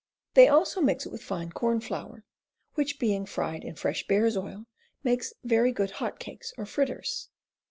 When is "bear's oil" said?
4.07-4.65